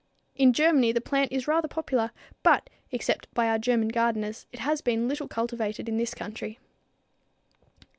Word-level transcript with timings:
In 0.35 0.51
Germany 0.51 0.91
the 0.91 0.99
plant 0.99 1.31
is 1.31 1.47
rather 1.47 1.67
popular, 1.67 2.09
but, 2.41 2.71
except 2.91 3.31
by 3.35 3.47
our 3.47 3.59
German 3.59 3.89
gardeners, 3.89 4.47
it 4.51 4.61
has 4.61 4.81
been 4.81 5.07
little 5.07 5.27
cultivated 5.27 5.87
in 5.87 5.97
this 5.97 6.15
country. 6.15 6.57